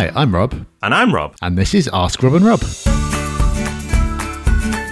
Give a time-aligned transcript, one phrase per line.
[0.00, 0.54] Hi, I'm Rob.
[0.80, 1.36] And I'm Rob.
[1.42, 2.62] And this is Ask Rob and Rob.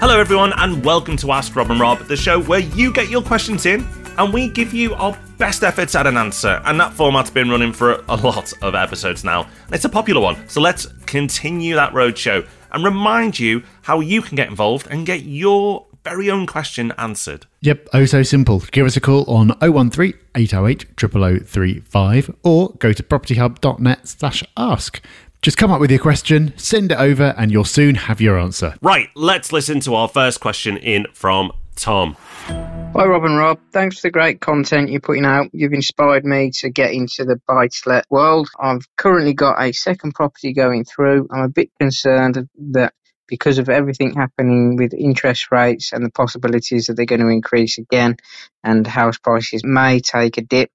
[0.00, 3.20] Hello, everyone, and welcome to Ask Rob and Rob, the show where you get your
[3.20, 3.86] questions in
[4.16, 6.62] and we give you our best efforts at an answer.
[6.64, 9.46] And that format's been running for a lot of episodes now.
[9.72, 14.36] It's a popular one, so let's continue that roadshow and remind you how you can
[14.36, 17.46] get involved and get your very own question answered.
[17.62, 18.60] Yep, oh so simple.
[18.70, 25.00] Give us a call on 013 808 0035 or go to propertyhub.net slash ask.
[25.42, 28.76] Just come up with your question, send it over, and you'll soon have your answer.
[28.80, 32.16] Right, let's listen to our first question in from Tom.
[32.46, 33.58] Hi, Rob and Rob.
[33.72, 35.50] Thanks for the great content you're putting out.
[35.52, 38.48] You've inspired me to get into the buy to let world.
[38.58, 41.28] I've currently got a second property going through.
[41.30, 42.94] I'm a bit concerned that
[43.26, 47.78] because of everything happening with interest rates and the possibilities that they're going to increase
[47.78, 48.16] again
[48.62, 50.70] and house prices may take a dip.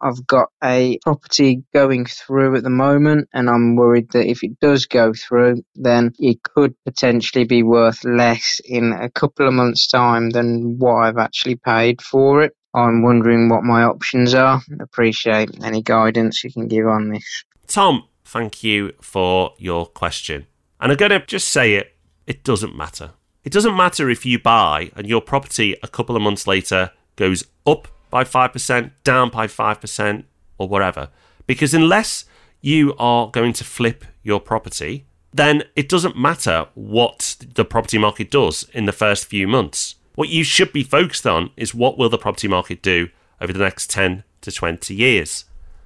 [0.00, 4.58] I've got a property going through at the moment and I'm worried that if it
[4.60, 9.86] does go through, then it could potentially be worth less in a couple of months'
[9.86, 12.56] time than what I've actually paid for it.
[12.74, 14.60] I'm wondering what my options are.
[14.80, 17.44] Appreciate any guidance you can give on this.
[17.68, 20.46] Tom, thank you for your question.
[20.80, 21.93] And I'm going to just say it
[22.26, 23.12] it doesn't matter.
[23.44, 27.44] It doesn't matter if you buy and your property a couple of months later goes
[27.66, 30.24] up by 5%, down by 5%,
[30.56, 31.08] or whatever.
[31.46, 32.24] Because unless
[32.60, 38.30] you are going to flip your property, then it doesn't matter what the property market
[38.30, 39.96] does in the first few months.
[40.14, 43.08] What you should be focused on is what will the property market do
[43.40, 45.44] over the next 10 to 20 years.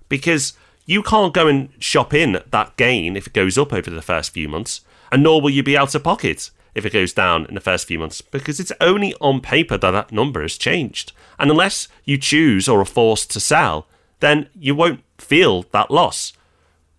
[0.08, 0.52] Because
[0.84, 4.32] you can't go and shop in that gain if it goes up over the first
[4.32, 7.54] few months and nor will you be out of pocket if it goes down in
[7.54, 11.12] the first few months because it's only on paper that that number has changed.
[11.38, 13.86] And unless you choose or are forced to sell,
[14.20, 16.32] then you won't feel that loss.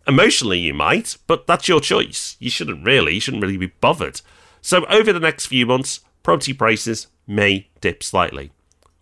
[0.08, 2.36] Emotionally, you might, but that's your choice.
[2.40, 4.22] You shouldn't really, you shouldn't really be bothered.
[4.62, 8.52] So, over the next few months, property prices may dip slightly.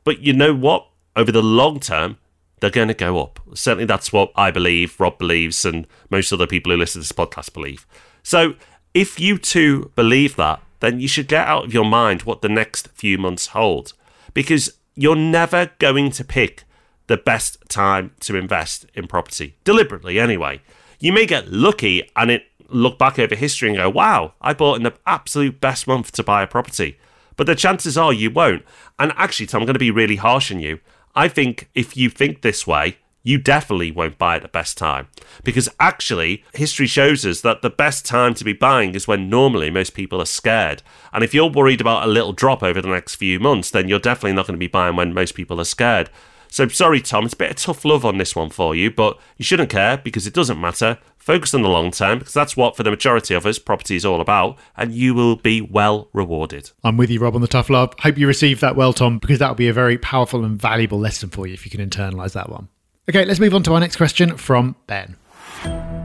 [0.03, 0.87] But you know what?
[1.15, 2.17] Over the long term,
[2.59, 3.39] they're going to go up.
[3.53, 7.11] Certainly, that's what I believe, Rob believes, and most other people who listen to this
[7.11, 7.87] podcast believe.
[8.21, 8.55] So,
[8.97, 12.49] if you too believe that, then you should get out of your mind what the
[12.49, 13.93] next few months hold
[14.33, 16.63] because you're never going to pick
[17.05, 20.59] the best time to invest in property, deliberately anyway.
[20.99, 24.77] You may get lucky and it look back over history and go, wow, I bought
[24.77, 26.97] in the absolute best month to buy a property.
[27.35, 28.65] But the chances are you won't.
[28.97, 30.79] And actually, Tom, I'm going to be really harsh on you.
[31.13, 32.97] I think if you think this way,
[33.27, 35.07] you definitely won't buy at the best time.
[35.43, 39.69] Because actually, history shows us that the best time to be buying is when normally
[39.69, 40.81] most people are scared.
[41.11, 43.99] And if you're worried about a little drop over the next few months, then you're
[43.99, 46.09] definitely not going to be buying when most people are scared.
[46.49, 49.19] So sorry, Tom, it's a bit of tough love on this one for you, but
[49.35, 50.97] you shouldn't care because it doesn't matter.
[51.17, 54.05] Focus on the long term because that's what, for the majority of us, property is
[54.05, 56.71] all about, and you will be well rewarded.
[56.85, 57.93] I'm with you, Rob, on the tough love.
[57.99, 61.29] Hope you received that well, Tom, because that'll be a very powerful and valuable lesson
[61.29, 62.69] for you if you can internalize that one.
[63.09, 65.15] Okay, let's move on to our next question from Ben.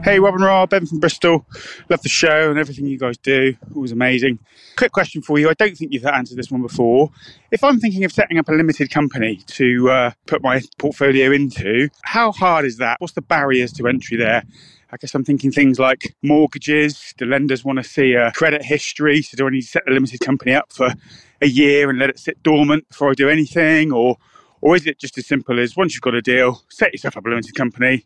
[0.05, 1.45] Hey, Rob and Ben from Bristol.
[1.89, 3.57] Love the show and everything you guys do.
[3.75, 4.39] Always amazing.
[4.77, 5.49] Quick question for you.
[5.49, 7.11] I don't think you've answered this one before.
[7.51, 11.89] If I'm thinking of setting up a limited company to uh, put my portfolio into,
[12.03, 13.01] how hard is that?
[13.01, 14.45] What's the barriers to entry there?
[14.89, 17.13] I guess I'm thinking things like mortgages.
[17.17, 19.23] Do lenders want to see a credit history?
[19.23, 20.93] So do I need to set the limited company up for
[21.41, 23.91] a year and let it sit dormant before I do anything?
[23.91, 24.17] Or
[24.63, 27.25] or is it just as simple as once you've got a deal, set yourself up
[27.25, 28.05] a limited company?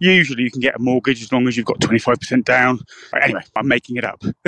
[0.00, 2.80] Usually you can get a mortgage as long as you've got 25% down.
[3.22, 4.20] Anyway, I'm making it up.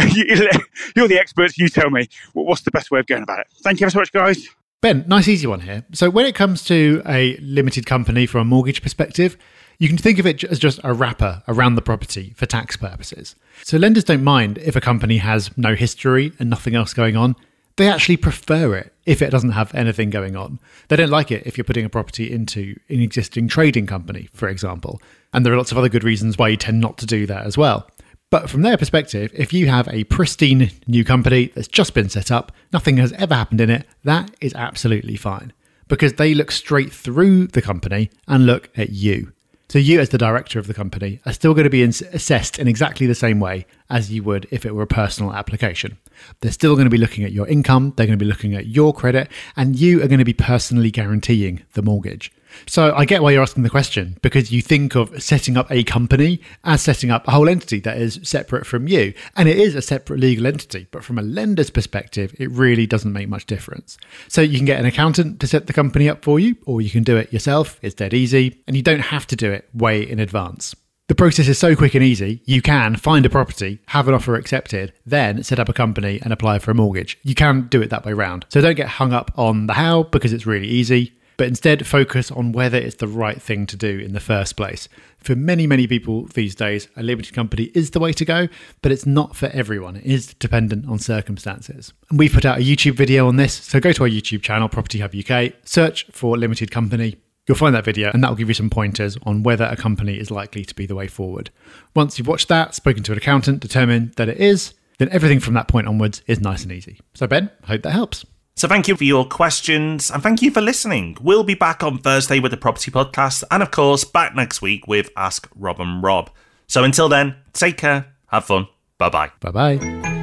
[0.97, 1.56] You're the experts.
[1.56, 3.47] You tell me what's the best way of going about it.
[3.62, 4.48] Thank you ever so much, guys.
[4.81, 5.84] Ben, nice easy one here.
[5.93, 9.38] So when it comes to a limited company from a mortgage perspective,
[9.78, 13.37] you can think of it as just a wrapper around the property for tax purposes.
[13.62, 17.37] So lenders don't mind if a company has no history and nothing else going on.
[17.76, 20.60] They actually prefer it if it doesn't have anything going on.
[20.88, 24.48] They don't like it if you're putting a property into an existing trading company, for
[24.48, 25.02] example.
[25.32, 27.44] And there are lots of other good reasons why you tend not to do that
[27.44, 27.88] as well.
[28.31, 32.31] But from their perspective, if you have a pristine new company that's just been set
[32.31, 35.52] up, nothing has ever happened in it, that is absolutely fine.
[35.88, 39.33] Because they look straight through the company and look at you.
[39.69, 42.69] So you, as the director of the company, are still going to be assessed in
[42.69, 45.96] exactly the same way as you would if it were a personal application.
[46.40, 48.66] They're still going to be looking at your income, they're going to be looking at
[48.66, 52.31] your credit, and you are going to be personally guaranteeing the mortgage.
[52.66, 55.84] So I get why you're asking the question because you think of setting up a
[55.84, 59.12] company as setting up a whole entity that is separate from you.
[59.36, 63.12] And it is a separate legal entity, but from a lender's perspective, it really doesn't
[63.12, 63.96] make much difference.
[64.28, 66.90] So you can get an accountant to set the company up for you, or you
[66.90, 67.78] can do it yourself.
[67.82, 70.74] It's dead easy, and you don't have to do it way in advance.
[71.06, 72.40] The process is so quick and easy.
[72.46, 76.32] You can find a property, have an offer accepted, then set up a company and
[76.32, 77.18] apply for a mortgage.
[77.22, 78.46] You can do it that way round.
[78.48, 82.31] So don't get hung up on the how because it's really easy, but instead focus
[82.31, 84.88] on whether it's the right thing to do in the first place.
[85.19, 88.48] For many, many people these days, a limited company is the way to go,
[88.82, 89.96] but it's not for everyone.
[89.96, 91.92] It is dependent on circumstances.
[92.10, 94.69] And we've put out a YouTube video on this, so go to our YouTube channel,
[94.69, 97.16] Property Hub UK, search for limited company,
[97.46, 100.19] You'll find that video and that will give you some pointers on whether a company
[100.19, 101.50] is likely to be the way forward.
[101.94, 105.54] Once you've watched that, spoken to an accountant, determined that it is, then everything from
[105.54, 107.00] that point onwards is nice and easy.
[107.12, 108.25] So, Ben, hope that helps.
[108.56, 111.16] So, thank you for your questions and thank you for listening.
[111.20, 114.86] We'll be back on Thursday with the Property Podcast and, of course, back next week
[114.86, 116.30] with Ask Rob and Rob.
[116.66, 118.68] So, until then, take care, have fun,
[118.98, 119.32] bye bye.
[119.40, 120.13] Bye bye.